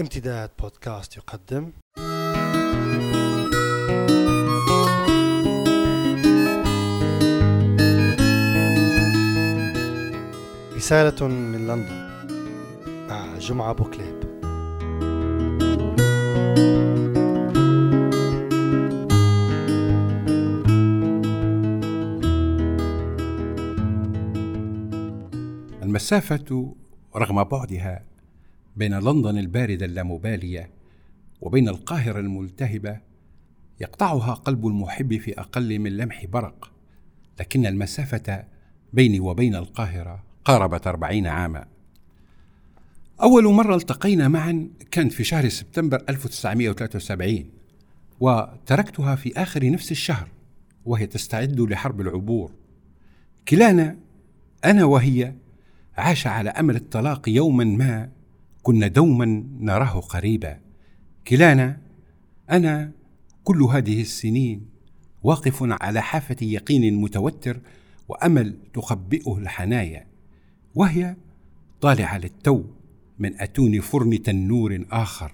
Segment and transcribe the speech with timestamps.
[0.00, 1.72] امتداد بودكاست يقدم.
[10.76, 12.06] رسالة من لندن
[13.08, 14.16] مع جمعة بوكليب.
[25.82, 26.74] المسافة
[27.16, 28.15] رغم بعدها
[28.76, 30.70] بين لندن الباردة اللامبالية
[31.40, 33.00] وبين القاهرة الملتهبة
[33.80, 36.72] يقطعها قلب المحب في أقل من لمح برق.
[37.40, 38.44] لكن المسافة
[38.92, 41.64] بيني وبين القاهرة قاربت أربعين عاما.
[43.22, 47.50] أول مرة التقينا معا كانت في شهر سبتمبر 1973
[48.20, 50.28] وتركتها في آخر نفس الشهر
[50.84, 52.52] وهي تستعد لحرب العبور.
[53.48, 53.96] كلانا
[54.64, 55.32] أنا وهي
[55.96, 58.15] عاش على أمل الطلاق يوما ما
[58.66, 60.58] كنا دوما نراه قريبا.
[61.28, 61.80] كلانا
[62.50, 62.92] أنا
[63.44, 64.66] كل هذه السنين
[65.22, 67.60] واقف على حافة يقين متوتر
[68.08, 70.06] وأمل تخبئه الحنايا
[70.74, 71.16] وهي
[71.80, 72.64] طالعة للتو
[73.18, 75.32] من أتون فرن تنور آخر.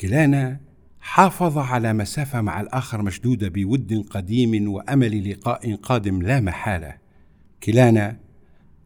[0.00, 0.60] كلانا
[1.00, 6.94] حافظ على مسافة مع الآخر مشدودة بود قديم وأمل لقاء قادم لا محالة.
[7.62, 8.16] كلانا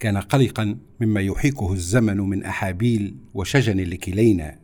[0.00, 4.58] كان قلقا مما يحيكه الزمن من أحابيل وشجن لكلينا.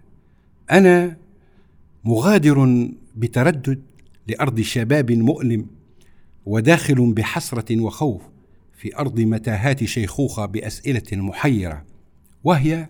[0.70, 1.16] أنا
[2.04, 3.82] مغادر بتردد
[4.28, 5.66] لأرض شباب مؤلم
[6.46, 8.22] وداخل بحسرة وخوف
[8.76, 11.84] في أرض متاهات شيخوخة بأسئلة محيرة
[12.44, 12.88] وهي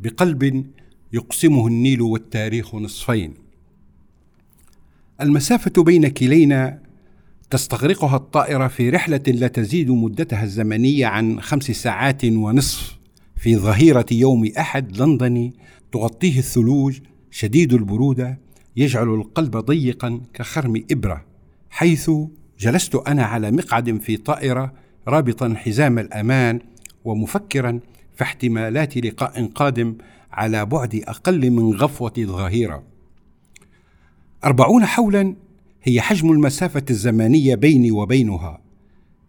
[0.00, 0.66] بقلب
[1.12, 3.34] يقسمه النيل والتاريخ نصفين.
[5.20, 6.85] المسافة بين كلينا
[7.50, 12.96] تستغرقها الطائرة في رحلة لا تزيد مدتها الزمنية عن خمس ساعات ونصف.
[13.36, 15.54] في ظهيرة يوم أحد لندني
[15.92, 16.98] تغطيه الثلوج
[17.30, 18.38] شديد البرودة
[18.76, 21.24] يجعل القلب ضيقا كخرم إبرة
[21.70, 22.10] حيث
[22.58, 24.72] جلست أنا على مقعد في طائرة
[25.08, 26.60] رابطا حزام الأمان
[27.04, 27.80] ومفكرا
[28.16, 29.96] في احتمالات لقاء قادم
[30.32, 32.82] على بعد أقل من غفوة الظهيرة.
[34.44, 35.36] أربعون حولا
[35.86, 38.60] هي حجم المسافة الزمنية بيني وبينها.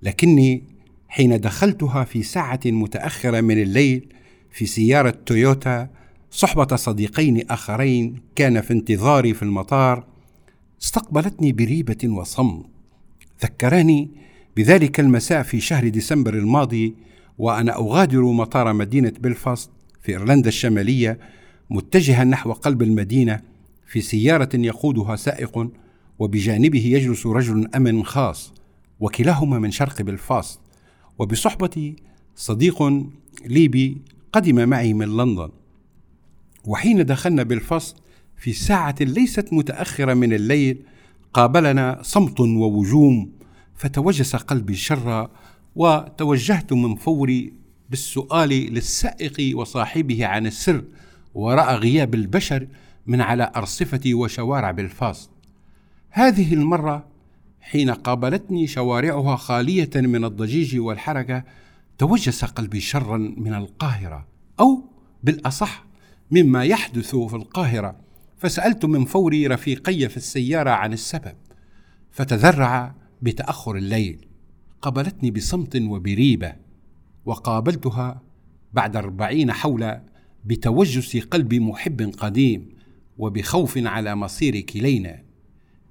[0.04, 0.64] لكني
[1.08, 4.14] حين دخلتها في ساعة متأخرة من الليل
[4.52, 5.90] في سيارة تويوتا
[6.32, 10.06] صحبة صديقين آخرين كان في انتظاري في المطار
[10.82, 12.66] استقبلتني بريبة وصمت
[13.44, 14.10] ذكراني
[14.56, 16.96] بذلك المساء في شهر ديسمبر الماضي
[17.38, 19.70] وأنا أغادر مطار مدينة بلفاست
[20.02, 21.20] في إيرلندا الشمالية
[21.70, 23.42] متجها نحو قلب المدينة
[23.88, 25.70] في سيارة يقودها سائق
[26.20, 28.54] وبجانبه يجلس رجل أمن خاص
[29.00, 30.60] وكلاهما من شرق بلفاست
[31.20, 31.96] وبصحبة
[32.36, 32.84] صديق
[33.46, 34.02] ليبي
[34.34, 35.50] قدم معي من لندن.
[36.66, 37.96] وحين دخلنا بلفاست
[38.38, 40.84] في ساعة ليست متأخرة من الليل
[41.34, 43.32] قابلنا صمت ووجوم
[43.76, 45.32] فتوجس قلبي شرا
[45.76, 47.54] وتوجهت من فوري
[47.90, 50.84] بالسؤال للسائق وصاحبه عن السر
[51.34, 52.68] وراء غياب البشر
[53.08, 55.30] من على أرصفة وشوارع بلفاست
[56.18, 57.08] هذه المرة
[57.62, 61.44] حين قابلتني شوارعها خالية من الضجيج والحركة
[61.98, 64.28] توجس قلبي شرا من القاهرة
[64.60, 64.84] أو
[65.24, 65.86] بالأصح
[66.32, 67.96] مما يحدث في القاهرة
[68.38, 71.36] فسألت من فوري رفيقي في السيارة عن السبب
[72.12, 74.26] فتذرع بتأخر الليل.
[74.82, 76.54] قابلتني بصمت وبريبة
[77.26, 78.22] وقابلتها
[78.74, 79.98] بعد أربعين حول
[80.46, 82.70] بتوجس قلب محب قديم
[83.18, 85.27] وبخوف على مصير كلينا.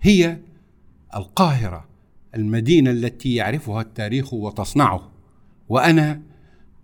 [0.07, 0.39] هي
[1.17, 1.89] القاهرة
[2.35, 5.11] المدينة التي يعرفها التاريخ وتصنعه.
[5.69, 6.23] وأنا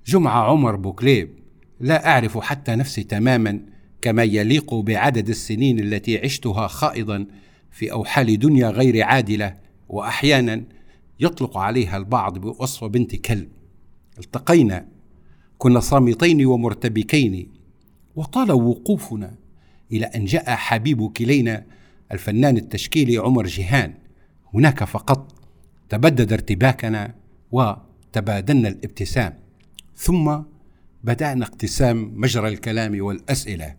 [0.07, 1.31] جمعة عمر بوكليب
[1.81, 3.61] لا أعرف حتى نفسي تماما
[4.01, 7.27] كما يليق بعدد السنين التي عشتها خائضا
[7.71, 9.57] في أوحال دنيا غير عادلة
[9.89, 10.65] وأحيانا
[11.21, 13.49] يطلق عليها البعض بوصف بنت كلب.
[14.19, 14.87] التقينا
[15.59, 17.49] كنا صامتين ومرتبكين
[18.17, 19.35] وطال وقوفنا
[19.93, 21.65] إلى أن جاء حبيب كلينا
[22.13, 23.95] الفنان التشكيلي عمر جيهان.
[24.55, 25.35] هناك فقط
[25.89, 27.15] تبدد ارتباكنا
[27.53, 29.39] وتبادلنا الابتسام.
[29.97, 30.39] ثم
[31.05, 33.77] بدأنا اقتسام مجرى الكلام والأسئلة.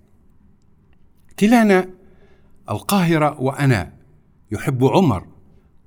[1.40, 1.90] كلانا
[2.70, 3.94] القاهرة وأنا
[4.52, 5.28] يحب عمر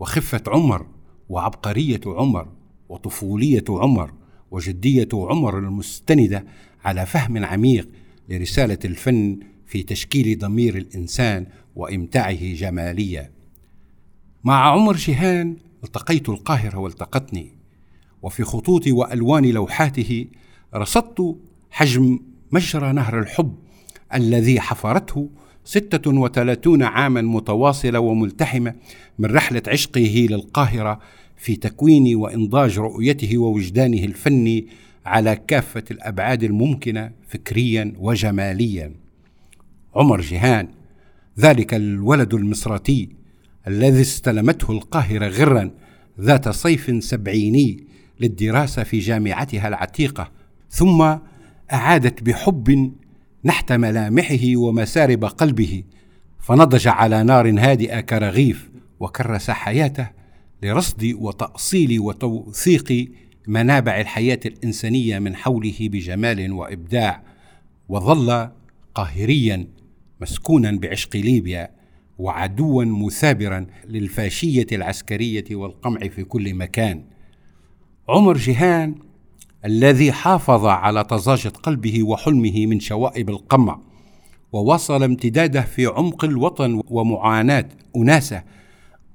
[0.01, 0.87] وخفة عمر
[1.29, 2.49] وعبقرية عمر
[2.89, 4.13] وطفولية عمر
[4.51, 6.45] وجدية عمر المستندة
[6.85, 7.89] على فهم عميق
[8.29, 13.31] لرسالة الفن في تشكيل ضمير الإنسان وامتاعه جماليا.
[14.45, 17.53] مع عمر شهان التقيت القاهره والتقتني
[18.23, 20.27] وفي خطوط وألوان لوحاته
[20.75, 21.37] رصدت
[21.71, 22.19] حجم
[22.53, 23.55] مجرى نهر الحب
[24.15, 25.31] الذي حفرته
[25.65, 28.75] 36 عاما متواصلة وملتحمة
[29.19, 31.01] من رحلة عشقه للقاهرة
[31.37, 34.67] في تكوين وإنضاج رؤيته ووجدانه الفني
[35.07, 38.93] على كافة الأبعاد الممكنة فكريا وجماليا.
[39.95, 40.69] عمر جيهان
[41.41, 43.09] ذلك الولد المصراتي
[43.69, 45.71] الذي استلمته القاهرة غرا
[46.21, 47.87] ذات صيف سبعيني
[48.21, 50.31] للدراسة في جامعتها العتيقة
[50.71, 51.17] ثم
[51.73, 52.93] أعادت بحب
[53.45, 55.83] نحت ملامحه ومسارب قلبه
[56.41, 60.09] فنضج على نار هادئة كرغيف وكرس حياته
[60.63, 63.11] لرصد وتأصيل وتوثيق
[63.49, 67.23] منابع الحياة الإنسانية من حوله بجمال وإبداع
[67.89, 68.49] وظل
[68.95, 69.67] قاهريا
[70.21, 71.71] مسكونا بعشق ليبيا
[72.19, 77.05] وعدوا مثابرا للفاشية العسكرية والقمع في كل مكان.
[78.09, 78.95] عمر جيهان
[79.65, 83.81] الذي حافظ على طزاجه قلبه وحلمه من شوائب القمع
[84.53, 88.43] وواصل امتداده في عمق الوطن ومعاناة أناسه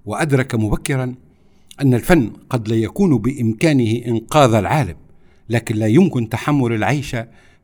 [0.05, 1.15] وأدرك مبكرا
[1.81, 4.95] أن الفن قد لا يكون بإمكانه إنقاذ العالم
[5.49, 7.15] لكن لا يمكن تحمل العيش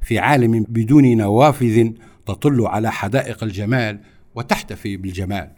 [0.02, 1.92] في عالم بدون نوافذ
[2.28, 4.00] تطل على حدائق الجمال
[4.36, 5.52] وتحتفي بالجمال.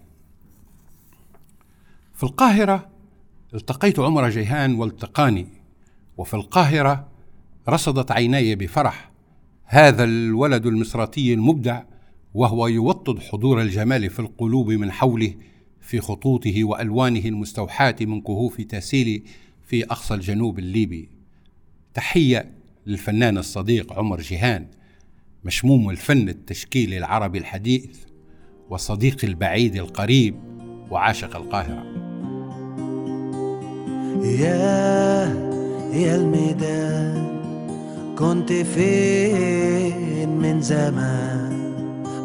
[2.14, 2.90] في القاهرة
[3.54, 5.48] التقيت عمر جيهان والتقاني
[6.18, 7.08] وفي القاهرة
[7.70, 9.12] رصدت عيناي بفرح
[9.64, 11.84] هذا الولد المصراتي المبدع
[12.34, 15.34] وهو يوطد حضور الجمال في القلوب من حوله
[15.82, 19.24] في خطوطه وألوانه المستوحاة من كهوف تاسيلي
[19.64, 21.10] في أقصى الجنوب الليبي.
[21.94, 22.52] تحية
[22.86, 24.68] للفنان الصديق عمر جيهان.
[25.44, 27.98] مشموم الفن التشكيلي العربي الحديث
[28.70, 30.36] وصديق البعيد القريب
[30.92, 31.84] وعاشق القاهرة.
[34.24, 35.26] يا
[35.94, 37.40] يا الميدان
[38.18, 41.74] كنت فين من زمان؟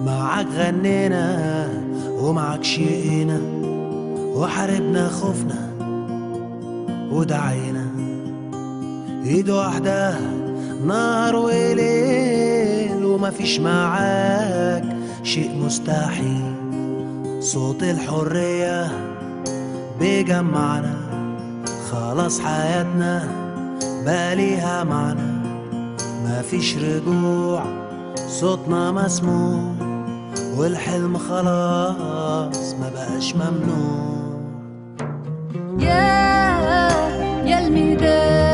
[0.07, 1.69] معك غنينا
[2.11, 3.41] ومعك شقينا
[4.37, 5.71] وحاربنا خوفنا
[7.13, 7.87] ودعينا.
[9.27, 10.19] إيد واحدة
[10.87, 11.37] نهار
[13.25, 14.85] وليل ومفيش معاك
[15.23, 16.55] شيء مستحيل.
[17.41, 18.91] صوت الحرية
[20.01, 20.95] بيجمعنا.
[21.91, 23.29] خلاص حياتنا
[24.05, 25.35] بقى ليها معنى.
[26.25, 27.65] مفيش رجوع
[28.29, 29.75] صوتنا مسموع
[30.57, 34.15] والحلم خلاص ما بقاش ممنوع.
[35.79, 36.05] يا
[37.45, 38.54] يا الميدان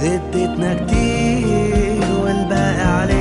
[0.00, 3.19] زدتنا كتير والباقي عليك